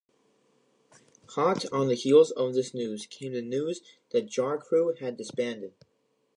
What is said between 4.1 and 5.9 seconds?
Jarcrew had disbanded.